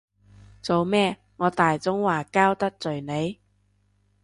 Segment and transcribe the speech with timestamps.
[0.63, 3.39] 做咩，我大中華膠得罪你？